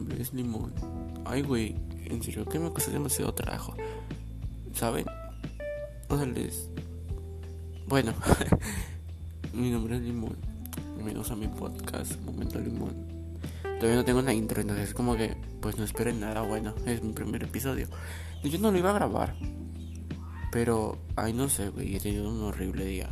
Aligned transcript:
nombre 0.00 0.22
es 0.22 0.32
Limón. 0.32 0.72
Ay, 1.26 1.42
güey, 1.42 1.76
en 2.06 2.22
serio 2.22 2.46
que 2.46 2.58
me 2.58 2.70
cuesta 2.70 2.90
demasiado 2.90 3.34
trabajo. 3.34 3.74
¿Saben? 4.72 5.04
O 6.08 6.16
sea, 6.16 6.24
les... 6.24 6.70
Bueno, 7.86 8.14
mi 9.52 9.70
nombre 9.70 9.96
es 9.96 10.02
Limón. 10.02 10.38
Bienvenidos 10.94 11.30
a 11.30 11.36
mi 11.36 11.48
podcast, 11.48 12.18
Momento 12.22 12.58
Limón. 12.58 12.94
Todavía 13.62 13.96
no 13.96 14.04
tengo 14.06 14.20
una 14.20 14.32
intro, 14.32 14.62
entonces 14.62 14.88
es 14.88 14.94
como 14.94 15.16
que, 15.16 15.36
pues 15.60 15.76
no 15.76 15.84
esperen 15.84 16.18
nada 16.18 16.40
bueno. 16.40 16.74
Es 16.86 17.02
mi 17.02 17.12
primer 17.12 17.42
episodio. 17.42 17.86
Yo 18.42 18.58
no 18.58 18.72
lo 18.72 18.78
iba 18.78 18.90
a 18.90 18.94
grabar. 18.94 19.36
Pero, 20.50 20.96
ay, 21.16 21.34
no 21.34 21.50
sé, 21.50 21.68
güey, 21.68 21.96
he 21.96 22.00
tenido 22.00 22.30
un 22.30 22.40
horrible 22.40 22.86
día. 22.86 23.10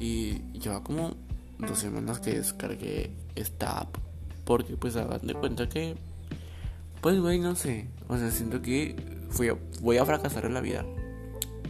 Y 0.00 0.50
lleva 0.50 0.82
como 0.82 1.14
dos 1.60 1.78
semanas 1.78 2.18
que 2.18 2.34
descargué 2.34 3.16
esta 3.36 3.78
app. 3.78 4.13
Porque, 4.44 4.76
pues, 4.76 4.96
hagan 4.96 5.26
de 5.26 5.34
cuenta 5.34 5.68
que, 5.68 5.96
pues, 7.00 7.20
güey, 7.20 7.38
no 7.38 7.56
sé. 7.56 7.88
O 8.08 8.16
sea, 8.16 8.30
siento 8.30 8.62
que 8.62 8.96
fui 9.30 9.50
voy 9.80 9.96
a 9.96 10.04
fracasar 10.04 10.44
en 10.44 10.54
la 10.54 10.60
vida. 10.60 10.84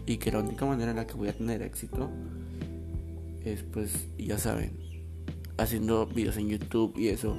Y 0.07 0.19
que 0.19 0.33
la 0.33 0.41
única 0.41 0.67
manera 0.67 0.91
en 0.91 0.99
la 0.99 1.07
que 1.07 1.15
voy 1.15 1.29
a 1.29 1.33
tener 1.33 1.63
éxito 1.63 2.11
es, 3.45 3.63
pues, 3.63 4.09
ya 4.19 4.39
saben, 4.39 4.79
haciendo 5.57 6.07
videos 6.07 6.37
en 6.37 6.49
YouTube 6.49 6.99
y 6.99 7.09
eso. 7.09 7.37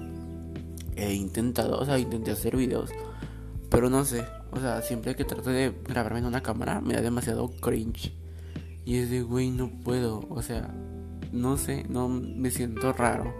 He 0.95 1.13
intentado, 1.13 1.79
o 1.79 1.85
sea, 1.85 1.99
intenté 1.99 2.31
hacer 2.31 2.55
videos. 2.55 2.91
Pero 3.69 3.89
no 3.89 4.05
sé, 4.05 4.25
o 4.51 4.59
sea, 4.59 4.81
siempre 4.81 5.15
que 5.15 5.25
trato 5.25 5.49
de 5.49 5.73
grabarme 5.85 6.19
en 6.19 6.25
una 6.25 6.41
cámara 6.41 6.79
me 6.79 6.93
da 6.93 7.01
demasiado 7.01 7.49
cringe. 7.49 8.13
Y 8.85 8.97
es 8.97 9.09
de, 9.09 9.21
güey, 9.21 9.49
no 9.49 9.69
puedo. 9.83 10.25
O 10.29 10.41
sea, 10.41 10.73
no 11.31 11.57
sé, 11.57 11.85
no 11.89 12.07
me 12.07 12.51
siento 12.51 12.93
raro. 12.93 13.33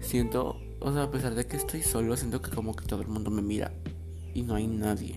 Siento, 0.00 0.51
o 0.84 0.92
sea, 0.92 1.04
a 1.04 1.10
pesar 1.10 1.34
de 1.34 1.46
que 1.46 1.56
estoy 1.56 1.82
solo, 1.82 2.16
siento 2.16 2.42
que 2.42 2.50
como 2.50 2.74
que 2.74 2.84
todo 2.84 3.02
el 3.02 3.08
mundo 3.08 3.30
me 3.30 3.42
mira 3.42 3.72
y 4.34 4.42
no 4.42 4.54
hay 4.54 4.66
nadie. 4.66 5.16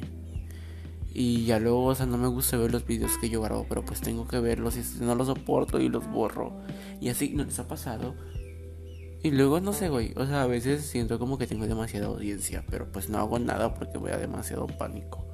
Y 1.14 1.46
ya 1.46 1.60
luego, 1.60 1.86
o 1.86 1.96
sea, 1.96 2.06
no 2.06 2.18
me 2.18 2.28
gusta 2.28 2.58
ver 2.58 2.72
los 2.72 2.86
videos 2.86 3.18
que 3.18 3.30
yo 3.30 3.42
grabo, 3.42 3.66
pero 3.70 3.86
pues 3.86 4.02
tengo 4.02 4.28
que 4.28 4.40
verlos 4.40 4.76
y 4.76 5.04
no 5.04 5.16
los 5.16 5.28
soporto 5.28 5.80
y 5.80 5.88
los 5.88 6.10
borro. 6.12 6.54
Y 7.00 7.10
así 7.10 7.30
no 7.30 7.46
les 7.46 7.58
ha 7.60 7.68
pasado. 7.68 8.16
Y 9.24 9.32
luego 9.32 9.60
no 9.60 9.74
sé, 9.74 9.90
güey, 9.90 10.14
o 10.18 10.26
sea, 10.26 10.44
a 10.44 10.46
veces 10.46 10.86
siento 10.86 11.18
como 11.18 11.38
que 11.38 11.48
tengo 11.48 11.66
demasiada 11.66 12.08
audiencia, 12.08 12.64
pero 12.70 12.92
pues 12.92 13.10
no 13.10 13.18
hago 13.18 13.40
nada 13.40 13.74
porque 13.74 13.98
voy 13.98 14.12
a 14.12 14.18
demasiado 14.18 14.68
pánico. 14.68 15.26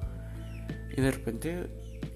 Y 0.96 1.00
de 1.00 1.10
repente 1.10 1.68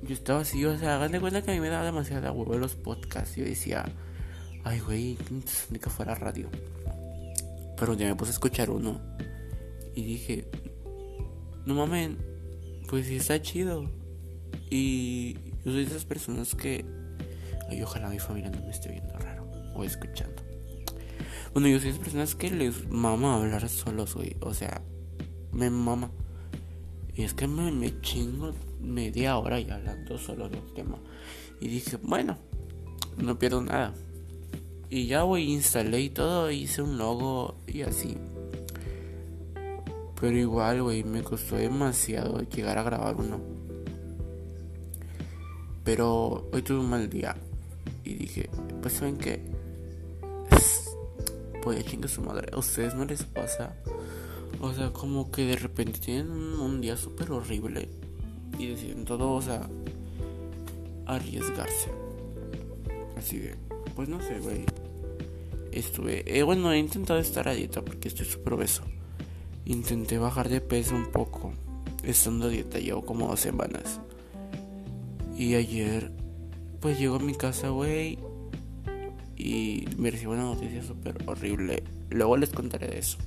yo 0.02 0.14
estaba 0.14 0.40
así, 0.40 0.64
o 0.64 0.78
sea, 0.78 0.96
hagan 0.96 1.12
de 1.12 1.20
cuenta 1.20 1.42
que 1.42 1.50
a 1.50 1.54
mí 1.54 1.60
me 1.60 1.68
daba 1.68 1.84
demasiada 1.84 2.32
huevo 2.32 2.56
los 2.56 2.76
podcasts. 2.76 3.36
Yo 3.36 3.44
decía, 3.44 3.84
ay, 4.64 4.80
güey, 4.80 5.18
ni 5.70 5.78
que 5.78 5.90
fuera 5.90 6.14
radio. 6.14 6.48
Pero 7.78 7.94
ya 7.94 8.06
me 8.06 8.14
puse 8.14 8.30
a 8.30 8.34
escuchar 8.34 8.70
uno 8.70 9.00
y 9.94 10.04
dije, 10.04 10.48
no 11.64 11.74
mames, 11.74 12.12
pues 12.88 13.06
sí 13.06 13.16
está 13.16 13.40
chido. 13.40 13.90
Y 14.70 15.34
yo 15.64 15.72
soy 15.72 15.84
de 15.84 15.90
esas 15.90 16.04
personas 16.04 16.54
que, 16.54 16.84
ay, 17.68 17.82
ojalá 17.82 18.08
mi 18.08 18.18
familia 18.18 18.50
no 18.50 18.60
me 18.60 18.70
esté 18.70 18.90
viendo 18.90 19.14
raro 19.18 19.50
o 19.74 19.84
escuchando. 19.84 20.42
Bueno, 21.52 21.68
yo 21.68 21.80
soy 21.80 21.92
de 21.92 21.98
personas 21.98 22.34
que 22.34 22.50
les 22.50 22.88
mama 22.90 23.36
hablar 23.36 23.68
solos, 23.68 24.14
güey. 24.14 24.36
O 24.40 24.52
sea, 24.52 24.82
me 25.52 25.70
mama. 25.70 26.10
Y 27.14 27.22
es 27.22 27.32
que 27.32 27.48
me, 27.48 27.72
me 27.72 27.98
chingo 28.02 28.52
media 28.80 29.38
hora 29.38 29.58
y 29.58 29.70
hablando 29.70 30.18
solo 30.18 30.48
de 30.48 30.58
un 30.58 30.74
tema. 30.74 30.98
Y 31.60 31.68
dije, 31.68 31.96
bueno, 32.02 32.36
no 33.16 33.38
pierdo 33.38 33.62
nada. 33.62 33.94
Y 34.88 35.06
ya, 35.06 35.22
güey, 35.22 35.52
instalé 35.52 36.00
y 36.00 36.10
todo, 36.10 36.50
hice 36.50 36.82
un 36.82 36.98
logo 36.98 37.56
y 37.66 37.82
así. 37.82 38.16
Pero 40.20 40.36
igual, 40.36 40.82
güey, 40.82 41.04
me 41.04 41.22
costó 41.22 41.56
demasiado 41.56 42.40
llegar 42.42 42.78
a 42.78 42.82
grabar 42.82 43.16
uno. 43.16 43.40
Pero 45.84 46.48
hoy 46.52 46.62
tuve 46.62 46.78
un 46.78 46.90
mal 46.90 47.10
día. 47.10 47.36
Y 48.04 48.14
dije, 48.14 48.48
pues 48.80 48.94
saben 48.94 49.18
qué 49.18 49.40
pues 51.66 51.84
chinga 51.84 52.06
su 52.06 52.22
madre. 52.22 52.48
¿A 52.52 52.58
ustedes 52.58 52.94
no 52.94 53.04
les 53.04 53.24
pasa? 53.24 53.74
O 54.60 54.72
sea, 54.72 54.92
como 54.92 55.32
que 55.32 55.44
de 55.46 55.56
repente 55.56 55.98
tienen 55.98 56.30
un 56.30 56.80
día 56.80 56.96
súper 56.96 57.32
horrible 57.32 57.88
y 58.56 58.68
deciden 58.68 59.04
todo, 59.04 59.32
o 59.32 59.42
sea, 59.42 59.68
arriesgarse. 61.06 61.90
Así 63.16 63.38
de, 63.38 63.56
pues 63.96 64.08
no 64.08 64.20
sé, 64.20 64.38
güey. 64.38 64.64
Estuve, 65.72 66.38
eh, 66.38 66.42
bueno, 66.42 66.70
he 66.70 66.78
intentado 66.78 67.18
estar 67.18 67.48
a 67.48 67.54
dieta 67.54 67.82
porque 67.82 68.08
estoy 68.08 68.26
súper 68.26 68.52
obeso. 68.52 68.82
Intenté 69.64 70.18
bajar 70.18 70.48
de 70.48 70.60
peso 70.60 70.94
un 70.94 71.10
poco. 71.10 71.52
Estando 72.04 72.46
a 72.46 72.50
dieta, 72.50 72.78
llevo 72.78 73.04
como 73.04 73.26
dos 73.26 73.40
semanas. 73.40 74.00
Y 75.36 75.54
ayer, 75.54 76.12
pues 76.80 76.98
llego 76.98 77.16
a 77.16 77.18
mi 77.18 77.34
casa, 77.34 77.70
güey, 77.70 78.18
y 79.36 79.84
me 79.98 80.10
recibo 80.10 80.32
una 80.32 80.44
noticia 80.44 80.82
súper 80.82 81.16
horrible. 81.26 81.82
Luego 82.10 82.36
les 82.36 82.50
contaré 82.50 82.88
de 82.88 82.98
eso. 82.98 83.18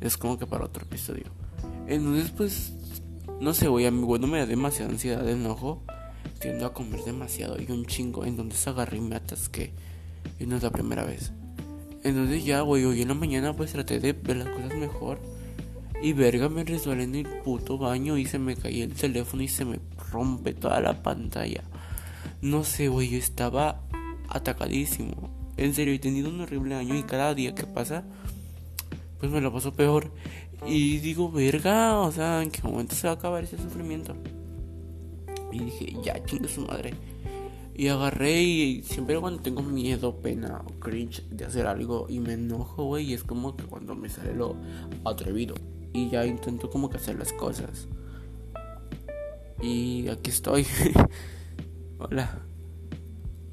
Es 0.00 0.16
como 0.16 0.38
que 0.38 0.46
para 0.46 0.64
otro 0.64 0.84
episodio. 0.84 1.26
Entonces, 1.86 2.30
pues, 2.30 2.72
no 3.40 3.54
sé, 3.54 3.68
güey, 3.68 3.86
a 3.86 3.90
mi 3.90 4.04
bueno 4.04 4.26
me 4.26 4.38
da 4.38 4.46
demasiada 4.46 4.90
ansiedad, 4.90 5.28
enojo. 5.28 5.82
Tiendo 6.40 6.66
a 6.66 6.72
comer 6.72 7.02
demasiado 7.04 7.56
y 7.60 7.70
un 7.70 7.84
chingo. 7.86 8.24
Entonces 8.24 8.66
agarré 8.68 8.98
y 8.98 9.00
me 9.00 9.16
atasqué. 9.16 9.72
Y 10.38 10.46
no 10.46 10.56
es 10.56 10.62
la 10.62 10.70
primera 10.70 11.04
vez. 11.04 11.32
Entonces 12.04 12.44
ya, 12.44 12.60
güey, 12.60 12.84
hoy 12.84 13.02
en 13.02 13.08
la 13.08 13.14
mañana 13.14 13.54
pues 13.54 13.72
traté 13.72 13.98
de 13.98 14.12
ver 14.12 14.36
las 14.36 14.48
cosas 14.48 14.74
mejor. 14.74 15.18
Y 16.00 16.12
verga, 16.12 16.48
me 16.48 16.62
resbalé 16.62 17.04
en 17.04 17.14
el 17.16 17.26
puto 17.26 17.76
baño 17.76 18.16
y 18.18 18.24
se 18.24 18.38
me 18.38 18.56
caía 18.56 18.84
el 18.84 18.94
teléfono 18.94 19.42
y 19.42 19.48
se 19.48 19.64
me 19.64 19.80
rompe 20.12 20.54
toda 20.54 20.80
la 20.80 21.02
pantalla. 21.02 21.64
No 22.40 22.62
sé, 22.62 22.86
güey, 22.88 23.08
yo 23.08 23.18
estaba 23.18 23.82
atacadísimo. 24.28 25.30
En 25.56 25.74
serio, 25.74 25.92
he 25.92 25.98
tenido 25.98 26.28
un 26.28 26.40
horrible 26.40 26.76
año 26.76 26.94
y 26.94 27.02
cada 27.02 27.34
día 27.34 27.52
que 27.52 27.64
pasa, 27.64 28.04
pues 29.18 29.32
me 29.32 29.40
lo 29.40 29.52
paso 29.52 29.72
peor. 29.72 30.12
Y 30.66 30.98
digo, 30.98 31.32
verga, 31.32 31.98
o 31.98 32.12
sea, 32.12 32.42
¿en 32.42 32.52
qué 32.52 32.62
momento 32.62 32.94
se 32.94 33.08
va 33.08 33.14
a 33.14 33.16
acabar 33.16 33.42
ese 33.42 33.58
sufrimiento? 33.58 34.14
Y 35.58 35.64
dije, 35.64 35.96
ya, 36.02 36.24
chingue 36.24 36.48
su 36.48 36.62
madre. 36.62 36.94
Y 37.74 37.88
agarré 37.88 38.42
y 38.42 38.82
siempre 38.82 39.18
cuando 39.20 39.40
tengo 39.40 39.62
miedo, 39.62 40.16
pena 40.20 40.62
o 40.66 40.80
cringe 40.80 41.22
de 41.30 41.44
hacer 41.44 41.66
algo 41.66 42.06
y 42.08 42.18
me 42.18 42.34
enojo, 42.34 42.84
güey, 42.84 43.12
es 43.12 43.22
como 43.22 43.56
que 43.56 43.64
cuando 43.64 43.94
me 43.94 44.08
sale 44.08 44.34
lo 44.34 44.56
atrevido. 45.04 45.54
Y 45.92 46.10
ya 46.10 46.26
intento 46.26 46.70
como 46.70 46.90
que 46.90 46.96
hacer 46.96 47.18
las 47.18 47.32
cosas. 47.32 47.88
Y 49.60 50.08
aquí 50.08 50.30
estoy. 50.30 50.66
Hola. 51.98 52.40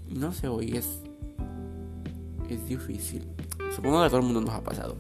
No 0.09 0.31
sé, 0.31 0.47
güey, 0.47 0.77
es. 0.77 1.01
Es 2.49 2.67
difícil. 2.67 3.27
Supongo 3.75 3.99
que 3.99 4.05
a 4.05 4.09
todo 4.09 4.19
el 4.19 4.25
mundo 4.25 4.41
nos 4.41 4.51
ha 4.51 4.63
pasado. 4.63 4.95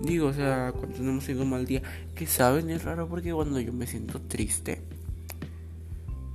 Digo, 0.00 0.28
o 0.28 0.32
sea, 0.32 0.72
cuando 0.72 0.96
tenemos 0.96 1.24
tenido 1.24 1.44
un 1.44 1.50
mal 1.50 1.66
día, 1.66 1.82
que 2.14 2.26
saben, 2.26 2.70
es 2.70 2.84
raro 2.84 3.08
porque 3.08 3.32
cuando 3.32 3.58
yo 3.60 3.72
me 3.72 3.86
siento 3.86 4.20
triste, 4.20 4.82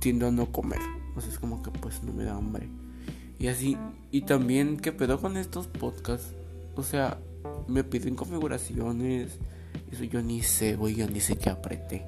tiendo 0.04 0.30
no 0.30 0.52
comer. 0.52 0.80
O 1.16 1.20
sea, 1.22 1.30
es 1.30 1.38
como 1.38 1.62
que 1.62 1.70
pues 1.70 2.02
no 2.02 2.12
me 2.12 2.24
da 2.24 2.36
hambre. 2.36 2.68
Y 3.38 3.46
así, 3.46 3.78
y 4.10 4.20
también, 4.20 4.76
¿qué 4.76 4.92
pedo 4.92 5.18
con 5.18 5.38
estos 5.38 5.66
podcasts? 5.66 6.34
O 6.76 6.82
sea, 6.82 7.16
me 7.68 7.84
piden 7.84 8.14
configuraciones. 8.14 9.38
Eso 9.90 10.04
yo 10.04 10.22
ni 10.22 10.42
sé, 10.42 10.76
güey, 10.76 10.94
yo 10.94 11.08
ni 11.08 11.20
sé 11.20 11.38
qué 11.38 11.48
apreté. 11.48 12.04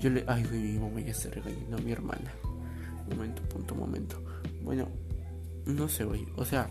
Yo 0.00 0.10
le. 0.10 0.24
Ay, 0.26 0.42
güey, 0.42 0.62
mi 0.62 0.78
mamá 0.80 1.00
ya 1.00 1.12
está 1.12 1.30
regañando 1.30 1.76
a 1.76 1.80
mi 1.80 1.92
hermana. 1.92 2.32
Momento, 3.08 3.42
punto, 3.42 3.76
momento. 3.76 4.20
Bueno, 4.64 4.88
no 5.66 5.88
sé, 5.88 6.02
güey. 6.04 6.26
O 6.34 6.44
sea, 6.44 6.68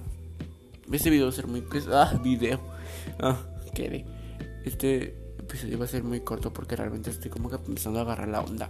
este 0.91 1.09
video 1.11 1.27
va 1.27 1.31
a 1.31 1.35
ser 1.35 1.47
muy. 1.47 1.63
Ah, 1.93 2.19
video. 2.21 2.59
Ah, 3.21 3.41
quedé. 3.73 4.05
Este 4.65 5.15
episodio 5.39 5.79
va 5.79 5.85
a 5.85 5.87
ser 5.87 6.03
muy 6.03 6.19
corto 6.19 6.51
porque 6.51 6.75
realmente 6.75 7.09
estoy 7.09 7.31
como 7.31 7.49
que 7.49 7.55
empezando 7.55 7.99
a 7.99 8.01
agarrar 8.01 8.27
la 8.27 8.41
onda. 8.41 8.69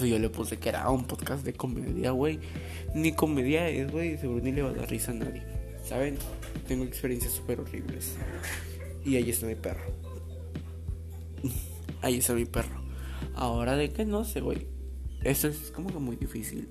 O 0.00 0.04
yo 0.04 0.18
le 0.18 0.30
puse 0.30 0.58
que 0.58 0.68
era 0.68 0.88
un 0.90 1.04
podcast 1.04 1.44
de 1.44 1.54
comedia, 1.54 2.12
güey. 2.12 2.38
Ni 2.94 3.12
comedia 3.12 3.68
es, 3.68 3.90
güey. 3.90 4.16
Seguro 4.16 4.42
ni 4.42 4.52
le 4.52 4.62
va 4.62 4.70
a 4.70 4.74
dar 4.74 4.88
risa 4.88 5.10
a 5.10 5.14
nadie. 5.14 5.42
¿Saben? 5.84 6.16
Tengo 6.66 6.84
experiencias 6.84 7.32
súper 7.32 7.60
horribles. 7.60 8.16
Y 9.04 9.16
ahí 9.16 9.30
está 9.30 9.46
mi 9.46 9.54
perro. 9.54 9.92
Ahí 12.02 12.18
está 12.18 12.34
mi 12.34 12.44
perro. 12.44 12.80
Ahora 13.34 13.76
de 13.76 13.90
que 13.90 14.04
no 14.04 14.24
sé, 14.24 14.40
güey. 14.40 14.68
Esto 15.24 15.48
es 15.48 15.72
como 15.72 15.88
que 15.88 15.98
muy 15.98 16.16
difícil 16.16 16.68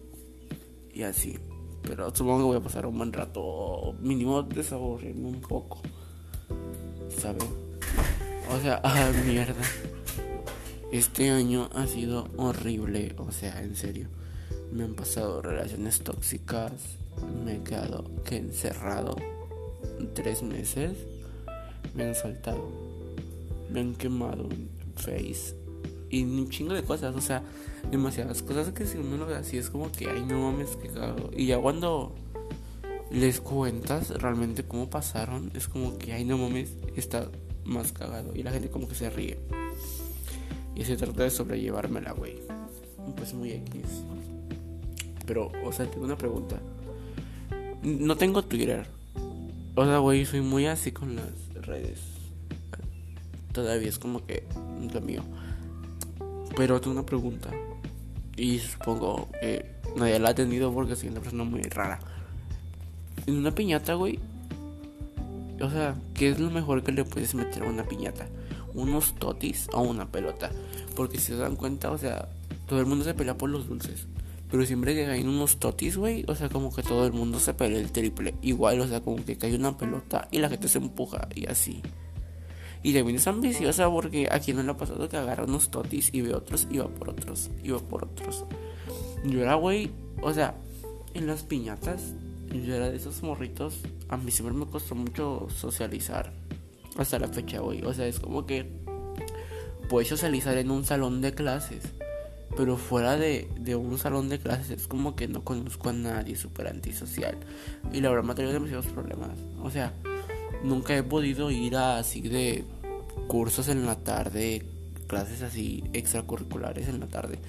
y 0.93 1.03
así. 1.03 1.37
Pero 1.83 2.13
supongo 2.13 2.39
que 2.39 2.43
voy 2.45 2.57
a 2.57 2.61
pasar 2.61 2.85
un 2.85 2.97
buen 2.97 3.13
rato, 3.13 3.95
mínimo 4.01 4.43
desaburrirme 4.43 5.29
un 5.29 5.41
poco, 5.41 5.81
¿sabes? 7.17 7.45
O 8.49 8.59
sea, 8.61 8.81
ah, 8.83 9.11
mierda. 9.25 9.53
Este 10.91 11.29
año 11.31 11.69
ha 11.73 11.85
sido 11.87 12.29
horrible, 12.37 13.15
o 13.17 13.31
sea, 13.31 13.61
en 13.61 13.75
serio. 13.75 14.07
Me 14.71 14.83
han 14.83 14.95
pasado 14.95 15.41
relaciones 15.41 15.99
tóxicas, 15.99 16.71
me 17.43 17.57
he 17.57 17.63
quedado 17.63 18.09
que 18.23 18.37
encerrado 18.37 19.15
tres 20.13 20.43
meses, 20.43 20.97
me 21.95 22.03
han 22.05 22.15
saltado 22.15 22.87
me 23.69 23.79
han 23.79 23.95
quemado 23.95 24.47
en 24.49 24.69
Face. 24.95 25.55
Y 26.09 26.23
un 26.23 26.49
chingo 26.49 26.73
de 26.73 26.83
cosas, 26.83 27.15
o 27.15 27.21
sea, 27.21 27.43
demasiadas 27.91 28.41
cosas 28.41 28.71
que 28.71 28.85
si 28.85 28.97
uno 28.97 29.17
lo 29.17 29.25
ve 29.25 29.35
así 29.35 29.57
es 29.57 29.69
como 29.69 29.91
que, 29.91 30.09
ay, 30.09 30.25
no 30.25 30.39
mames, 30.39 30.75
que 30.77 30.87
cagado. 30.87 31.29
Y 31.35 31.47
ya 31.47 31.59
cuando 31.59 32.15
les 33.11 33.41
cuentas 33.41 34.09
realmente 34.09 34.63
cómo 34.63 34.89
pasaron, 34.89 35.51
es 35.53 35.67
como 35.67 35.97
que, 35.97 36.13
ay, 36.13 36.23
no 36.23 36.37
mames, 36.37 36.71
está 36.95 37.29
más 37.65 37.91
cagado. 37.91 38.33
Y 38.35 38.43
la 38.43 38.51
gente 38.51 38.69
como 38.69 38.87
que 38.87 38.95
se 38.95 39.09
ríe. 39.09 39.37
Y 40.77 40.85
se 40.85 40.95
trata 40.95 41.23
de 41.23 41.31
sobrellevármela, 41.31 42.11
güey. 42.11 42.37
Pues 43.15 43.33
muy 43.33 43.51
X. 43.51 44.03
Pero, 45.25 45.51
o 45.65 45.71
sea, 45.71 45.89
tengo 45.89 46.05
una 46.05 46.17
pregunta. 46.17 46.59
No 47.81 48.15
tengo 48.15 48.43
Twitter. 48.43 48.85
O 49.73 49.85
sea, 49.85 49.97
güey, 49.97 50.23
soy 50.25 50.41
muy 50.41 50.67
así 50.67 50.91
con 50.91 51.15
las 51.15 51.65
redes. 51.65 51.99
Todavía 53.53 53.89
es 53.89 53.97
como 53.97 54.23
que 54.23 54.43
lo 54.93 55.01
mío. 55.01 55.23
Pero 56.55 56.79
tengo 56.79 56.93
una 56.93 57.05
pregunta. 57.05 57.49
Y 58.35 58.59
supongo 58.59 59.29
que 59.41 59.65
nadie 59.95 60.19
la 60.19 60.29
ha 60.29 60.35
tenido 60.35 60.71
porque 60.71 60.95
soy 60.95 61.09
una 61.09 61.21
persona 61.21 61.43
muy 61.43 61.63
rara. 61.63 61.99
En 63.25 63.35
una 63.35 63.49
piñata, 63.49 63.95
güey. 63.95 64.19
O 65.59 65.71
sea, 65.71 65.95
¿qué 66.13 66.29
es 66.29 66.39
lo 66.39 66.51
mejor 66.51 66.83
que 66.83 66.91
le 66.91 67.03
puedes 67.03 67.33
meter 67.33 67.63
a 67.63 67.67
una 67.67 67.83
piñata? 67.83 68.27
¿Unos 68.77 69.15
totis 69.15 69.67
o 69.73 69.81
una 69.81 70.09
pelota? 70.11 70.51
Porque 70.95 71.17
si 71.17 71.33
se 71.33 71.35
dan 71.35 71.55
cuenta, 71.55 71.91
o 71.91 71.97
sea, 71.97 72.29
todo 72.67 72.79
el 72.79 72.85
mundo 72.85 73.03
se 73.03 73.15
pelea 73.15 73.35
por 73.35 73.49
los 73.49 73.67
dulces. 73.67 74.05
Pero 74.51 74.65
siempre 74.65 74.93
que 74.93 75.05
caen 75.05 75.27
unos 75.27 75.57
totis, 75.57 75.97
güey, 75.97 76.23
o 76.27 76.35
sea, 76.35 76.47
como 76.47 76.73
que 76.73 76.83
todo 76.83 77.07
el 77.07 77.11
mundo 77.11 77.39
se 77.39 77.55
pelea 77.55 77.79
el 77.79 77.91
triple. 77.91 78.35
Igual, 78.43 78.79
o 78.79 78.87
sea, 78.87 79.01
como 79.01 79.25
que 79.25 79.35
cae 79.35 79.55
una 79.55 79.75
pelota 79.75 80.27
y 80.31 80.37
la 80.37 80.47
gente 80.47 80.67
se 80.67 80.77
empuja 80.77 81.27
y 81.33 81.47
así. 81.47 81.81
Y 82.83 82.93
también 82.93 83.17
es 83.17 83.25
ambiciosa 83.25 83.89
porque 83.89 84.29
aquí 84.31 84.53
no 84.53 84.61
le 84.61 84.69
ha 84.69 84.77
pasado 84.77 85.09
que 85.09 85.17
agarra 85.17 85.45
unos 85.45 85.71
totis 85.71 86.13
y 86.13 86.21
ve 86.21 86.35
otros 86.35 86.67
y 86.69 86.77
va 86.77 86.87
por 86.87 87.09
otros 87.09 87.49
y 87.63 87.71
va 87.71 87.79
por 87.79 88.05
otros. 88.05 88.45
Yo 89.25 89.41
era, 89.41 89.55
güey, 89.55 89.91
o 90.21 90.31
sea, 90.33 90.55
en 91.15 91.25
las 91.25 91.41
piñatas, 91.41 92.13
yo 92.53 92.75
era 92.75 92.91
de 92.91 92.97
esos 92.97 93.23
morritos. 93.23 93.79
A 94.07 94.17
mí 94.17 94.31
siempre 94.31 94.55
me 94.55 94.67
costó 94.67 94.93
mucho 94.93 95.47
socializar. 95.49 96.31
Hasta 96.97 97.19
la 97.19 97.27
fecha, 97.27 97.59
güey. 97.59 97.83
O 97.83 97.93
sea, 97.93 98.07
es 98.07 98.19
como 98.19 98.45
que 98.45 98.69
puedes 99.89 100.09
socializar 100.09 100.57
en 100.57 100.71
un 100.71 100.83
salón 100.83 101.21
de 101.21 101.33
clases 101.33 101.83
pero 102.57 102.75
fuera 102.75 103.17
de, 103.17 103.47
un 103.75 103.97
salón 103.99 104.29
de 104.29 104.39
clases 104.39 104.71
es 104.71 104.87
como 104.87 105.15
que 105.15 105.27
no 105.27 105.43
conozco 105.43 105.89
a 105.89 105.93
nadie 105.93 106.35
súper 106.35 106.67
antisocial. 106.67 107.37
Y 107.93 108.01
la 108.01 108.09
verdad 108.09 108.23
me 108.23 108.31
ha 108.31 108.35
tenido 108.35 108.53
demasiados 108.53 108.87
problemas. 108.87 109.37
O 109.61 109.69
sea, 109.69 109.93
nunca 110.63 110.97
he 110.97 111.03
podido 111.03 111.51
ir 111.51 111.75
a 111.75 111.99
así 111.99 112.21
de 112.21 112.65
cursos 113.27 113.67
en 113.67 113.85
la 113.85 113.95
tarde, 114.03 114.65
clases 115.05 115.43
así 115.43 115.83
extracurriculares 115.93 116.87
en 116.87 116.99
la 116.99 117.07
tarde. 117.07 117.39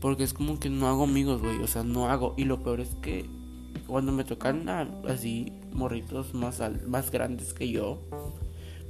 Porque 0.00 0.24
es 0.24 0.32
como 0.32 0.58
que 0.58 0.70
no 0.70 0.88
hago 0.88 1.04
amigos, 1.04 1.42
güey. 1.42 1.58
O 1.58 1.66
sea, 1.66 1.82
no 1.82 2.08
hago. 2.08 2.34
Y 2.38 2.44
lo 2.44 2.62
peor 2.62 2.80
es 2.80 2.94
que 3.02 3.28
cuando 3.86 4.12
me 4.12 4.24
tocan 4.24 4.66
así 5.06 5.52
morritos 5.72 6.32
más, 6.32 6.62
más 6.86 7.10
grandes 7.10 7.52
que 7.52 7.68
yo, 7.68 8.00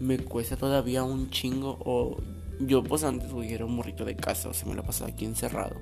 me 0.01 0.19
cuesta 0.19 0.57
todavía 0.57 1.03
un 1.03 1.31
chingo 1.31 1.79
o 1.81 2.17
yo 2.61 2.83
pues 2.83 3.05
antes, 3.05 3.33
güey, 3.33 3.53
era 3.53 3.65
un 3.65 3.75
morrito 3.75 4.05
de 4.05 4.17
casa, 4.17 4.49
o 4.49 4.55
sea, 4.55 4.69
me 4.69 4.75
lo 4.75 4.83
pasaba 4.83 5.11
aquí 5.11 5.25
encerrado. 5.25 5.77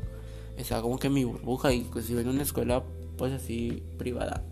Estaba 0.57 0.83
como 0.83 0.99
que 0.99 1.09
mi 1.09 1.25
burbuja 1.25 1.73
y 1.73 1.81
pues 1.83 2.09
iba 2.11 2.21
en 2.21 2.29
una 2.29 2.43
escuela 2.43 2.83
pues 3.17 3.33
así 3.33 3.83
privada. 3.99 4.43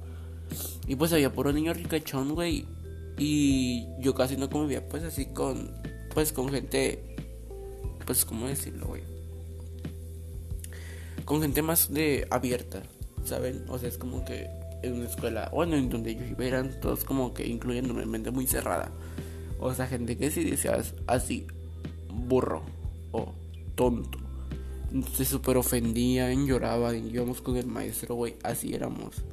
Y 0.86 0.96
pues 0.96 1.12
había 1.12 1.32
puro 1.32 1.52
niño 1.52 1.72
ricachón, 1.72 2.34
güey. 2.34 2.66
Y 3.18 3.86
yo 4.00 4.14
casi 4.14 4.36
no 4.36 4.50
convivía 4.50 4.86
pues 4.88 5.02
así 5.02 5.26
con, 5.26 5.70
pues 6.12 6.32
con 6.32 6.50
gente, 6.50 7.16
pues 8.04 8.24
cómo 8.24 8.46
decirlo, 8.46 8.86
güey. 8.86 9.02
Con 11.24 11.40
gente 11.40 11.62
más 11.62 11.92
de 11.92 12.26
abierta, 12.30 12.82
¿saben? 13.24 13.64
O 13.68 13.78
sea, 13.78 13.88
es 13.88 13.96
como 13.96 14.24
que 14.24 14.48
en 14.82 14.94
una 14.94 15.08
escuela, 15.08 15.48
bueno, 15.52 15.76
en 15.76 15.88
donde 15.88 16.10
ellos 16.10 16.38
eran 16.38 16.78
todos 16.80 17.04
como 17.04 17.32
que 17.32 17.46
incluyéndome, 17.46 18.04
mente 18.04 18.30
muy 18.30 18.46
cerrada. 18.46 18.92
O 19.58 19.72
sea, 19.74 19.86
gente 19.86 20.16
que 20.16 20.30
si 20.30 20.44
decías 20.44 20.94
así, 21.06 21.46
burro 22.08 22.62
o 23.12 23.32
tonto. 23.74 24.18
Se 25.12 25.24
super 25.24 25.56
ofendían, 25.56 26.46
lloraban, 26.46 27.08
íbamos 27.10 27.40
con 27.40 27.56
el 27.56 27.66
maestro, 27.66 28.14
güey, 28.14 28.36
así 28.42 28.74
éramos. 28.74 29.24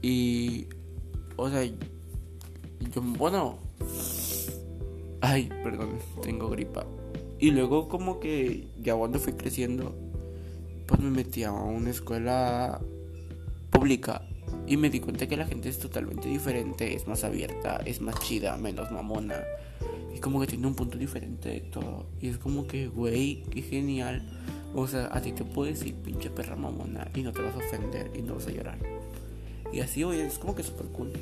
Y, 0.00 0.66
o 1.36 1.48
sea, 1.50 1.64
yo, 1.64 3.02
bueno, 3.02 3.58
ay, 5.20 5.50
perdón, 5.62 5.98
tengo 6.22 6.48
gripa. 6.48 6.86
Y 7.38 7.50
luego 7.50 7.88
como 7.88 8.20
que 8.20 8.68
ya 8.80 8.94
cuando 8.94 9.18
fui 9.18 9.34
creciendo, 9.34 9.94
pues 10.86 11.00
me 11.00 11.10
metí 11.10 11.44
a 11.44 11.52
una 11.52 11.90
escuela 11.90 12.80
pública 13.70 14.26
y 14.66 14.76
me 14.76 14.90
di 14.90 15.00
cuenta 15.00 15.26
que 15.26 15.36
la 15.36 15.46
gente 15.46 15.68
es 15.68 15.78
totalmente 15.78 16.28
diferente, 16.28 16.94
es 16.94 17.06
más 17.06 17.24
abierta, 17.24 17.80
es 17.84 18.00
más 18.00 18.18
chida, 18.20 18.56
menos 18.56 18.90
mamona 18.90 19.36
como 20.24 20.40
que 20.40 20.46
tiene 20.46 20.66
un 20.66 20.74
punto 20.74 20.96
diferente 20.96 21.50
de 21.50 21.60
todo. 21.60 22.06
Y 22.18 22.28
es 22.28 22.38
como 22.38 22.66
que, 22.66 22.88
güey, 22.88 23.42
qué 23.50 23.60
genial. 23.60 24.22
O 24.74 24.86
sea, 24.86 25.10
a 25.12 25.20
ti 25.20 25.32
te 25.32 25.44
puedes 25.44 25.80
decir 25.80 25.96
pinche 25.96 26.30
perra 26.30 26.56
mamona 26.56 27.06
y 27.14 27.20
no 27.20 27.30
te 27.30 27.42
vas 27.42 27.54
a 27.54 27.58
ofender 27.58 28.10
y 28.14 28.22
no 28.22 28.36
vas 28.36 28.46
a 28.46 28.50
llorar. 28.50 28.78
Y 29.70 29.80
así, 29.80 30.02
güey, 30.02 30.20
es 30.20 30.38
como 30.38 30.54
que 30.54 30.62
súper 30.62 30.86
cool. 30.86 31.12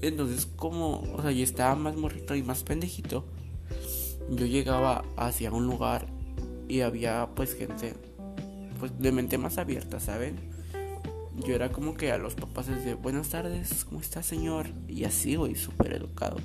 Entonces, 0.00 0.46
como, 0.46 1.00
o 1.12 1.22
sea, 1.22 1.32
yo 1.32 1.42
estaba 1.42 1.74
más 1.74 1.96
morrito 1.96 2.36
y 2.36 2.44
más 2.44 2.62
pendejito. 2.62 3.24
Yo 4.30 4.46
llegaba 4.46 5.04
hacia 5.16 5.50
un 5.50 5.66
lugar 5.66 6.06
y 6.68 6.82
había 6.82 7.28
pues 7.34 7.54
gente 7.56 7.94
pues 8.78 8.96
de 8.96 9.10
mente 9.10 9.38
más 9.38 9.58
abierta, 9.58 9.98
¿saben? 9.98 10.53
Yo 11.36 11.54
era 11.54 11.72
como 11.72 11.94
que 11.94 12.12
a 12.12 12.18
los 12.18 12.34
papás 12.34 12.66
de 12.68 12.94
buenas 12.94 13.30
tardes, 13.30 13.84
¿cómo 13.84 14.00
está 14.00 14.22
señor? 14.22 14.68
Y 14.88 15.04
así, 15.04 15.34
güey, 15.34 15.56
súper 15.56 15.94
educado. 15.94 16.36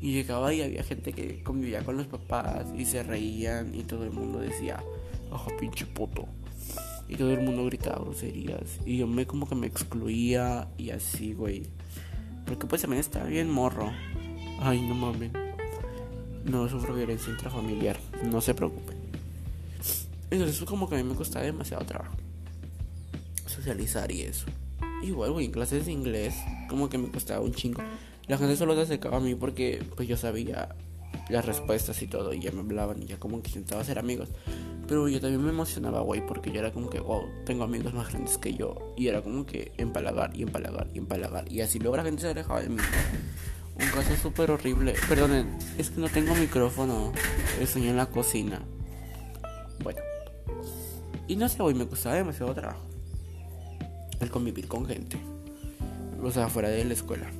Y 0.00 0.12
llegaba 0.12 0.52
y 0.52 0.62
había 0.62 0.82
gente 0.82 1.12
que 1.12 1.42
convivía 1.42 1.84
con 1.84 1.96
los 1.96 2.06
papás 2.06 2.66
y 2.76 2.86
se 2.86 3.02
reían 3.02 3.74
y 3.74 3.84
todo 3.84 4.04
el 4.04 4.10
mundo 4.10 4.40
decía, 4.40 4.82
ojo 5.30 5.50
pinche 5.58 5.86
puto. 5.86 6.26
Y 7.08 7.16
todo 7.16 7.30
el 7.32 7.40
mundo 7.40 7.64
gritaba 7.66 8.04
groserías. 8.04 8.80
Y 8.84 8.98
yo 8.98 9.06
me 9.06 9.26
como 9.26 9.48
que 9.48 9.54
me 9.54 9.66
excluía 9.66 10.68
y 10.76 10.90
así, 10.90 11.32
güey. 11.32 11.66
Porque 12.46 12.66
pues 12.66 12.82
también 12.82 13.00
estaba 13.00 13.26
bien 13.26 13.48
morro. 13.50 13.92
Ay, 14.60 14.80
no 14.82 14.94
mames. 14.94 15.30
No 16.44 16.68
sufro 16.68 16.94
violencia 16.94 17.32
intrafamiliar. 17.32 17.98
No 18.24 18.40
se 18.40 18.54
preocupen. 18.54 18.96
Entonces 20.30 20.60
como 20.62 20.88
que 20.88 20.96
a 20.96 20.98
mí 20.98 21.04
me 21.04 21.14
costaba 21.14 21.44
demasiado 21.44 21.84
trabajo. 21.84 22.16
Socializar 23.60 24.10
y 24.10 24.22
eso. 24.22 24.46
Igual, 25.02 25.32
güey, 25.32 25.44
en 25.44 25.52
clases 25.52 25.84
de 25.84 25.92
inglés 25.92 26.34
como 26.66 26.88
que 26.88 26.96
me 26.96 27.10
costaba 27.10 27.40
un 27.40 27.52
chingo. 27.52 27.82
La 28.26 28.38
gente 28.38 28.56
solo 28.56 28.74
se 28.74 28.80
acercaba 28.80 29.18
a 29.18 29.20
mí 29.20 29.34
porque 29.34 29.82
pues 29.96 30.08
yo 30.08 30.16
sabía 30.16 30.74
las 31.28 31.44
respuestas 31.44 32.00
y 32.00 32.06
todo 32.06 32.32
y 32.32 32.40
ya 32.40 32.52
me 32.52 32.60
hablaban 32.60 33.02
y 33.02 33.06
ya 33.06 33.18
como 33.18 33.42
que 33.42 33.48
intentaba 33.48 33.84
ser 33.84 33.98
amigos. 33.98 34.30
Pero 34.88 35.08
yo 35.08 35.20
también 35.20 35.44
me 35.44 35.50
emocionaba, 35.50 36.00
güey, 36.00 36.26
porque 36.26 36.50
yo 36.50 36.60
era 36.60 36.72
como 36.72 36.88
que, 36.88 37.00
wow, 37.00 37.22
tengo 37.44 37.64
amigos 37.64 37.92
más 37.92 38.08
grandes 38.08 38.38
que 38.38 38.54
yo. 38.54 38.94
Y 38.96 39.08
era 39.08 39.20
como 39.20 39.44
que 39.44 39.72
empalagar 39.76 40.34
y 40.34 40.42
empalagar 40.42 40.88
y 40.94 40.98
empalagar. 40.98 41.52
Y 41.52 41.60
así 41.60 41.78
luego 41.78 41.98
la 41.98 42.02
gente 42.02 42.22
se 42.22 42.28
alejaba 42.28 42.62
de 42.62 42.70
mí. 42.70 42.78
Un 43.74 43.86
caso 43.88 44.16
súper 44.16 44.50
horrible. 44.50 44.94
Perdonen, 45.06 45.58
es 45.76 45.90
que 45.90 46.00
no 46.00 46.08
tengo 46.08 46.34
micrófono. 46.34 47.12
Estoy 47.60 47.88
en 47.88 47.98
la 47.98 48.06
cocina. 48.06 48.62
Bueno. 49.84 50.00
Y 51.28 51.36
no 51.36 51.46
sé, 51.46 51.62
güey, 51.62 51.74
me 51.74 51.86
costaba 51.86 52.16
demasiado 52.16 52.54
trabajo. 52.54 52.89
El 54.20 54.30
convivir 54.30 54.68
con 54.68 54.86
gente. 54.86 55.18
O 56.22 56.30
sea, 56.30 56.48
fuera 56.48 56.68
de 56.68 56.84
la 56.84 56.94
escuela. 56.94 57.30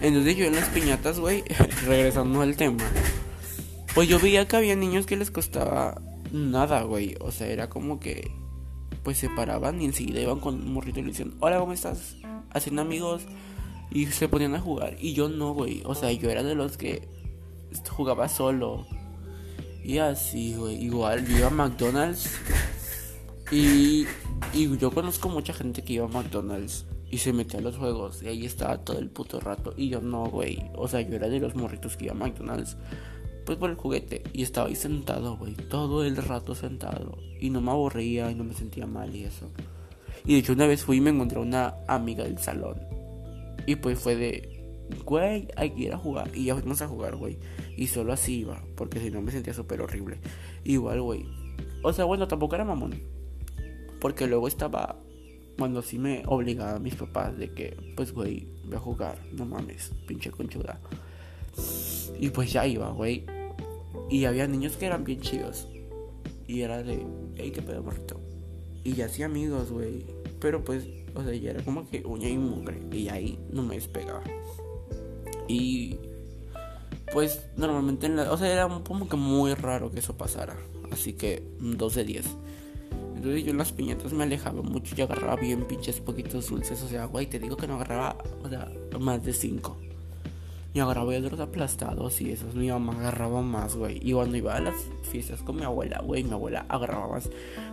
Entonces 0.00 0.36
yo 0.36 0.46
en 0.46 0.54
las 0.54 0.68
piñatas, 0.68 1.18
güey, 1.18 1.42
regresando 1.86 2.40
al 2.40 2.56
tema, 2.56 2.84
pues 3.94 4.08
yo 4.08 4.20
veía 4.20 4.46
que 4.46 4.56
había 4.56 4.76
niños 4.76 5.06
que 5.06 5.16
les 5.16 5.30
costaba 5.30 6.00
nada, 6.32 6.82
güey. 6.82 7.16
O 7.20 7.32
sea, 7.32 7.48
era 7.48 7.68
como 7.68 7.98
que, 7.98 8.30
pues 9.02 9.18
se 9.18 9.28
paraban 9.28 9.80
y 9.82 9.86
enseguida 9.86 10.20
iban 10.20 10.40
con 10.40 10.54
un 10.54 10.72
morrito 10.72 11.00
y 11.00 11.02
le 11.02 11.08
decían, 11.08 11.34
hola, 11.40 11.58
¿cómo 11.58 11.72
estás? 11.72 12.16
Haciendo 12.50 12.82
amigos. 12.82 13.22
Y 13.90 14.06
se 14.06 14.28
ponían 14.28 14.54
a 14.54 14.60
jugar. 14.60 14.96
Y 15.00 15.14
yo 15.14 15.28
no, 15.28 15.54
güey. 15.54 15.82
O 15.84 15.94
sea, 15.94 16.12
yo 16.12 16.30
era 16.30 16.42
de 16.42 16.54
los 16.54 16.76
que 16.76 17.08
jugaba 17.90 18.28
solo. 18.28 18.86
Y 19.82 19.98
así, 19.98 20.54
güey. 20.54 20.84
Igual, 20.84 21.26
yo 21.26 21.38
iba 21.38 21.46
a 21.46 21.50
McDonald's. 21.50 22.30
Y, 23.50 24.04
y 24.52 24.76
yo 24.76 24.90
conozco 24.90 25.28
mucha 25.28 25.52
gente 25.52 25.82
que 25.82 25.94
iba 25.94 26.06
a 26.06 26.08
McDonald's 26.08 26.86
y 27.10 27.18
se 27.18 27.32
metía 27.32 27.60
a 27.60 27.62
los 27.62 27.76
juegos 27.76 28.22
y 28.22 28.28
ahí 28.28 28.44
estaba 28.44 28.78
todo 28.78 28.98
el 28.98 29.08
puto 29.08 29.40
rato 29.40 29.74
y 29.76 29.88
yo 29.88 30.00
no, 30.00 30.26
güey. 30.26 30.70
O 30.74 30.88
sea, 30.88 31.00
yo 31.00 31.16
era 31.16 31.28
de 31.28 31.40
los 31.40 31.54
morritos 31.54 31.96
que 31.96 32.06
iba 32.06 32.14
a 32.14 32.16
McDonald's 32.16 32.76
pues 33.46 33.56
por 33.56 33.70
el 33.70 33.76
juguete 33.76 34.22
y 34.32 34.42
estaba 34.42 34.68
ahí 34.68 34.74
sentado, 34.74 35.36
güey, 35.36 35.54
todo 35.54 36.04
el 36.04 36.16
rato 36.16 36.54
sentado 36.54 37.18
y 37.40 37.50
no 37.50 37.60
me 37.60 37.70
aburría 37.70 38.30
y 38.30 38.34
no 38.34 38.44
me 38.44 38.54
sentía 38.54 38.86
mal 38.86 39.14
y 39.14 39.24
eso. 39.24 39.50
Y 40.24 40.34
de 40.34 40.38
hecho 40.40 40.52
una 40.52 40.66
vez 40.66 40.84
fui 40.84 40.98
y 40.98 41.00
me 41.00 41.10
encontré 41.10 41.38
una 41.38 41.74
amiga 41.86 42.24
del 42.24 42.38
salón 42.38 42.78
y 43.66 43.76
pues 43.76 43.98
fue 43.98 44.16
de 44.16 44.58
güey, 45.04 45.48
hay 45.56 45.70
que 45.70 45.92
a 45.92 45.98
jugar. 45.98 46.30
Y 46.34 46.46
ya 46.46 46.54
fuimos 46.54 46.80
a 46.82 46.88
jugar, 46.88 47.16
güey. 47.16 47.38
Y 47.76 47.86
solo 47.86 48.12
así 48.12 48.40
iba, 48.40 48.62
porque 48.76 49.00
si 49.00 49.10
no 49.10 49.20
me 49.20 49.30
sentía 49.30 49.54
súper 49.54 49.80
horrible. 49.80 50.18
Igual, 50.64 51.02
güey. 51.02 51.26
O 51.82 51.92
sea, 51.92 52.04
bueno, 52.04 52.26
tampoco 52.28 52.54
era 52.54 52.64
mamón. 52.64 53.17
Porque 54.00 54.26
luego 54.26 54.48
estaba 54.48 55.00
cuando 55.58 55.82
sí 55.82 55.98
me 55.98 56.22
obligaban 56.26 56.82
mis 56.82 56.94
papás 56.94 57.36
de 57.36 57.52
que, 57.52 57.76
pues, 57.96 58.12
güey, 58.12 58.46
voy 58.64 58.76
a 58.76 58.80
jugar, 58.80 59.18
no 59.32 59.44
mames, 59.44 59.92
pinche 60.06 60.30
conchuda. 60.30 60.80
Y 62.18 62.30
pues 62.30 62.52
ya 62.52 62.66
iba, 62.66 62.90
güey. 62.90 63.26
Y 64.08 64.24
había 64.24 64.46
niños 64.46 64.76
que 64.76 64.86
eran 64.86 65.04
bien 65.04 65.20
chidos. 65.20 65.68
Y 66.46 66.62
era 66.62 66.82
de, 66.82 67.04
hey, 67.36 67.50
qué 67.52 67.60
pedo, 67.60 67.82
morrito. 67.82 68.20
Y 68.84 68.94
ya 68.94 69.06
hacía 69.06 69.26
amigos, 69.26 69.70
güey. 69.70 70.06
Pero 70.40 70.64
pues, 70.64 70.86
o 71.14 71.22
sea, 71.22 71.34
ya 71.34 71.50
era 71.50 71.62
como 71.62 71.88
que 71.88 72.04
uña 72.04 72.28
y 72.28 72.38
mugre. 72.38 72.80
Y 72.92 73.08
ahí 73.08 73.38
no 73.50 73.62
me 73.62 73.74
despegaba. 73.74 74.22
Y 75.48 75.98
pues 77.12 77.42
normalmente 77.56 78.06
en 78.06 78.16
la, 78.16 78.30
o 78.30 78.36
sea, 78.36 78.52
era 78.52 78.68
como 78.68 79.08
que 79.08 79.16
muy 79.16 79.54
raro 79.54 79.90
que 79.90 79.98
eso 79.98 80.16
pasara. 80.16 80.56
Así 80.92 81.14
que 81.14 81.42
2 81.58 81.94
de 81.94 82.04
10. 82.04 82.26
Entonces 83.18 83.44
yo 83.44 83.50
en 83.50 83.58
las 83.58 83.72
piñatas 83.72 84.12
me 84.12 84.22
alejaba 84.22 84.62
mucho 84.62 84.94
y 84.96 85.00
agarraba 85.00 85.34
bien 85.34 85.64
pinches 85.64 85.98
poquitos 86.00 86.50
dulces. 86.50 86.80
O 86.82 86.88
sea, 86.88 87.06
güey, 87.06 87.26
te 87.26 87.40
digo 87.40 87.56
que 87.56 87.66
no 87.66 87.74
agarraba 87.74 88.16
o 88.44 88.48
sea, 88.48 88.70
más 89.00 89.24
de 89.24 89.32
5. 89.32 89.76
Y 90.72 90.78
agarraba 90.78 91.18
otros 91.18 91.40
aplastados 91.40 92.20
y 92.20 92.30
esos 92.30 92.54
mi 92.54 92.68
mamá 92.68 92.92
agarraba 92.92 93.42
más, 93.42 93.74
güey. 93.74 93.98
Y 94.08 94.12
cuando 94.12 94.36
iba 94.36 94.54
a 94.54 94.60
las 94.60 94.76
fiestas 95.02 95.42
con 95.42 95.56
mi 95.56 95.64
abuela, 95.64 96.00
güey, 96.00 96.22
mi 96.22 96.30
abuela 96.30 96.64
agarraba 96.68 97.08
más. 97.08 97.28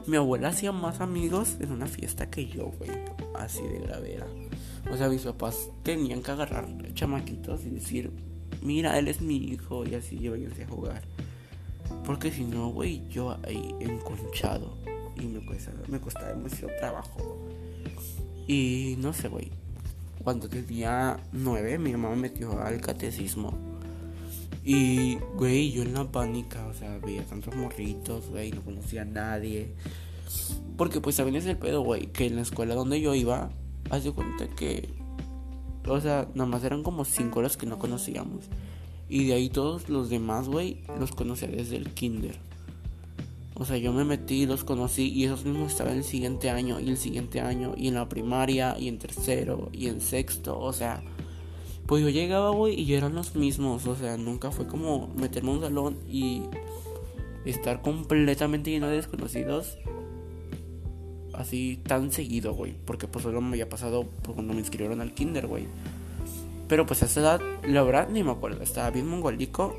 Mi 0.07 0.17
abuela 0.17 0.47
hacía 0.47 0.71
más 0.71 0.99
amigos 0.99 1.57
en 1.59 1.71
una 1.71 1.85
fiesta 1.85 2.31
que 2.31 2.47
yo, 2.47 2.71
güey. 2.79 2.89
Así 3.35 3.61
de 3.61 3.81
gravera. 3.81 4.25
O 4.91 4.97
sea, 4.97 5.09
mis 5.09 5.21
papás 5.21 5.69
tenían 5.83 6.23
que 6.23 6.31
agarrar 6.31 6.67
chamaquitos 6.95 7.63
y 7.65 7.69
decir, 7.69 8.11
mira, 8.63 8.97
él 8.97 9.09
es 9.09 9.21
mi 9.21 9.37
hijo 9.37 9.85
y 9.85 9.93
así 9.93 10.17
yo 10.17 10.33
a 10.33 10.67
jugar. 10.67 11.03
Porque 12.03 12.31
si 12.31 12.45
no, 12.45 12.69
güey, 12.69 13.07
yo 13.09 13.37
ahí 13.45 13.75
enconchado 13.79 14.84
me 15.87 15.99
costaba 15.99 16.29
demasiado 16.29 16.69
trabajo. 16.79 17.37
Y 18.47 18.95
no 18.99 19.13
sé, 19.13 19.27
güey. 19.27 19.51
Cuando 20.23 20.49
tenía 20.49 21.19
nueve, 21.31 21.77
mi 21.77 21.91
mamá 21.91 22.09
me 22.11 22.23
metió 22.23 22.59
al 22.59 22.81
catecismo. 22.81 23.53
Y, 24.63 25.17
güey, 25.35 25.71
yo 25.71 25.83
en 25.83 25.93
la 25.93 26.11
pánica, 26.11 26.65
o 26.65 26.73
sea, 26.73 26.97
veía 26.97 27.23
tantos 27.23 27.55
morritos, 27.55 28.29
güey, 28.29 28.51
no 28.51 28.61
conocía 28.61 29.03
a 29.03 29.05
nadie. 29.05 29.75
Porque, 30.75 31.01
pues, 31.01 31.15
también 31.17 31.35
es 31.35 31.45
el 31.45 31.57
pedo, 31.57 31.81
güey, 31.81 32.07
que 32.07 32.25
en 32.25 32.35
la 32.35 32.41
escuela 32.41 32.73
donde 32.73 32.99
yo 32.99 33.13
iba, 33.13 33.51
hace 33.91 34.11
cuenta 34.11 34.47
que, 34.47 34.89
o 35.87 36.01
sea, 36.01 36.27
nada 36.33 36.49
más 36.49 36.63
eran 36.63 36.81
como 36.81 37.05
cinco 37.05 37.43
los 37.43 37.57
que 37.57 37.67
no 37.67 37.77
conocíamos. 37.77 38.45
Y 39.07 39.27
de 39.27 39.35
ahí 39.35 39.49
todos 39.49 39.87
los 39.89 40.09
demás, 40.09 40.47
güey, 40.47 40.81
los 40.99 41.11
conocía 41.11 41.47
desde 41.47 41.75
el 41.75 41.91
kinder. 41.91 42.35
O 43.57 43.63
sea, 43.63 43.77
yo 43.77 43.93
me 43.93 44.03
metí, 44.03 44.45
los 44.45 44.65
conocí 44.65 45.07
y 45.07 45.23
esos 45.23 45.45
mismos 45.45 45.71
estaban 45.71 45.95
el 45.95 46.03
siguiente 46.03 46.49
año 46.49 46.79
y 46.81 46.89
el 46.89 46.97
siguiente 46.97 47.39
año 47.39 47.73
y 47.77 47.87
en 47.87 47.93
la 47.93 48.09
primaria 48.09 48.75
y 48.77 48.89
en 48.89 48.99
tercero 48.99 49.69
y 49.71 49.87
en 49.87 50.01
sexto. 50.01 50.59
O 50.59 50.73
sea, 50.73 51.01
pues 51.87 52.03
yo 52.03 52.09
llegaba, 52.09 52.49
güey, 52.49 52.79
y 52.79 52.93
eran 52.95 53.15
los 53.15 53.35
mismos. 53.35 53.87
O 53.87 53.95
sea, 53.95 54.17
nunca 54.17 54.51
fue 54.51 54.67
como 54.67 55.07
meterme 55.15 55.51
en 55.51 55.55
un 55.55 55.61
salón 55.61 55.97
y 56.05 56.41
estar 57.45 57.81
completamente 57.81 58.71
lleno 58.71 58.87
de 58.87 58.97
desconocidos. 58.97 59.77
Así 61.33 61.79
tan 61.87 62.11
seguido, 62.11 62.53
güey. 62.53 62.75
Porque 62.85 63.07
pues 63.07 63.23
solo 63.23 63.39
me 63.39 63.51
había 63.51 63.69
pasado 63.69 64.05
cuando 64.25 64.53
me 64.53 64.59
inscribieron 64.59 64.99
al 64.99 65.13
kinder, 65.13 65.47
güey. 65.47 65.65
Pero 66.67 66.85
pues 66.85 67.03
a 67.03 67.05
esa 67.05 67.19
edad, 67.21 67.41
la 67.65 67.83
verdad, 67.83 68.09
ni 68.09 68.21
me 68.21 68.31
acuerdo. 68.31 68.61
Estaba 68.63 68.89
bien 68.89 69.07
mongolico. 69.07 69.77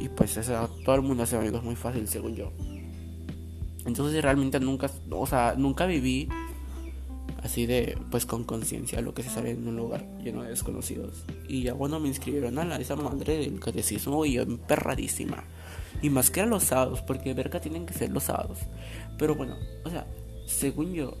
Y 0.00 0.08
pues 0.08 0.36
a 0.36 0.40
esa 0.40 0.52
edad 0.52 0.70
todo 0.84 0.96
el 0.96 1.02
mundo 1.02 1.22
hace 1.22 1.36
amigos 1.36 1.62
muy 1.62 1.76
fácil, 1.76 2.08
según 2.08 2.34
yo. 2.34 2.50
Entonces 3.88 4.22
realmente 4.22 4.60
nunca, 4.60 4.90
o 5.10 5.26
sea, 5.26 5.54
nunca 5.56 5.86
viví 5.86 6.28
así 7.42 7.64
de, 7.64 7.96
pues 8.10 8.26
con 8.26 8.44
conciencia 8.44 9.00
lo 9.00 9.14
que 9.14 9.22
se 9.22 9.30
sabe 9.30 9.52
en 9.52 9.66
un 9.66 9.76
lugar 9.76 10.06
lleno 10.22 10.42
de 10.42 10.50
desconocidos. 10.50 11.24
Y 11.48 11.62
ya 11.62 11.72
bueno, 11.72 11.98
me 11.98 12.08
inscribieron 12.08 12.58
a 12.58 12.66
la, 12.66 12.76
esa 12.76 12.96
madre 12.96 13.38
del 13.38 13.58
catecismo 13.58 14.26
y 14.26 14.34
yo 14.34 14.42
emperradísima. 14.42 15.44
Y 16.02 16.10
más 16.10 16.30
que 16.30 16.42
a 16.42 16.46
los 16.46 16.64
sábados, 16.64 17.00
porque 17.00 17.32
verga 17.32 17.60
tienen 17.60 17.86
que 17.86 17.94
ser 17.94 18.10
los 18.10 18.24
sábados. 18.24 18.58
Pero 19.18 19.34
bueno, 19.34 19.56
o 19.84 19.90
sea, 19.90 20.06
según 20.46 20.92
yo, 20.92 21.16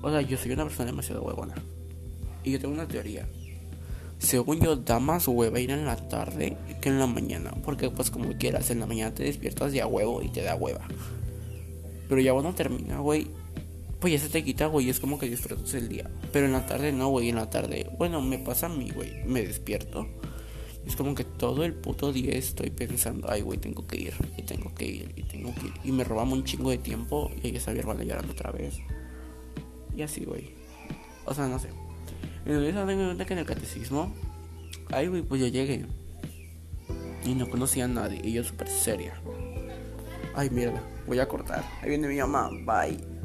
o 0.00 0.10
sea, 0.10 0.22
yo 0.22 0.38
soy 0.38 0.52
una 0.52 0.64
persona 0.64 0.86
demasiado 0.86 1.22
huevona. 1.22 1.54
Y 2.44 2.52
yo 2.52 2.58
tengo 2.58 2.72
una 2.72 2.88
teoría. 2.88 3.28
Según 4.18 4.60
yo, 4.60 4.76
da 4.76 4.98
más 5.00 5.28
hueva 5.28 5.60
ir 5.60 5.70
en 5.70 5.84
la 5.84 5.96
tarde 6.08 6.56
que 6.80 6.88
en 6.88 6.98
la 6.98 7.06
mañana. 7.06 7.52
Porque 7.62 7.90
pues 7.90 8.10
como 8.10 8.32
quieras, 8.38 8.70
en 8.70 8.80
la 8.80 8.86
mañana 8.86 9.14
te 9.14 9.24
despiertas 9.24 9.74
ya 9.74 9.86
huevo 9.86 10.22
y 10.22 10.28
te 10.28 10.42
da 10.42 10.54
hueva. 10.54 10.88
Pero 12.08 12.20
ya 12.20 12.32
cuando 12.32 12.54
termina, 12.54 12.98
güey, 12.98 13.26
pues 14.00 14.12
ya 14.12 14.18
se 14.18 14.28
te 14.28 14.44
quita, 14.44 14.66
güey. 14.66 14.88
Es 14.90 15.00
como 15.00 15.18
que 15.18 15.28
disfrutas 15.28 15.74
el 15.74 15.88
día. 15.88 16.10
Pero 16.32 16.46
en 16.46 16.52
la 16.52 16.66
tarde 16.66 16.92
no, 16.92 17.08
güey. 17.08 17.28
En 17.28 17.36
la 17.36 17.50
tarde, 17.50 17.90
bueno, 17.98 18.20
me 18.22 18.38
pasa 18.38 18.66
a 18.66 18.68
mí, 18.68 18.90
güey. 18.90 19.24
Me 19.24 19.42
despierto. 19.42 20.06
Es 20.86 20.94
como 20.94 21.16
que 21.16 21.24
todo 21.24 21.64
el 21.64 21.74
puto 21.74 22.12
día 22.12 22.32
estoy 22.34 22.70
pensando, 22.70 23.28
ay, 23.28 23.40
güey, 23.42 23.58
tengo 23.58 23.84
que 23.88 24.00
ir, 24.00 24.14
y 24.36 24.42
tengo 24.42 24.72
que 24.72 24.86
ir, 24.86 25.12
y 25.16 25.22
tengo 25.24 25.52
que 25.52 25.66
ir. 25.66 25.72
Y 25.82 25.90
me 25.90 26.04
robamos 26.04 26.38
un 26.38 26.44
chingo 26.44 26.70
de 26.70 26.78
tiempo 26.78 27.28
y 27.42 27.48
hay 27.48 27.52
que 27.52 27.58
salir 27.58 27.84
llorando 27.84 28.32
otra 28.32 28.52
vez. 28.52 28.78
Y 29.96 30.02
así, 30.02 30.24
güey. 30.24 30.54
O 31.24 31.34
sea, 31.34 31.48
no 31.48 31.58
sé. 31.58 31.70
Entonces, 32.44 32.74
me 32.86 32.94
cuenta 32.94 33.24
que 33.24 33.32
en 33.32 33.40
el 33.40 33.46
catecismo, 33.46 34.14
ay, 34.92 35.08
güey, 35.08 35.22
pues 35.22 35.40
yo 35.40 35.48
llegué. 35.48 35.86
Y 37.24 37.34
no 37.34 37.50
conocía 37.50 37.86
a 37.86 37.88
nadie. 37.88 38.20
Y 38.22 38.32
yo 38.32 38.44
súper 38.44 38.68
seria. 38.68 39.20
Ay, 40.36 40.50
mierda. 40.50 40.82
Voy 41.06 41.18
a 41.18 41.26
cortar. 41.26 41.64
Ahí 41.82 41.88
viene 41.88 42.08
mi 42.08 42.18
mamá. 42.18 42.50
Bye. 42.64 43.15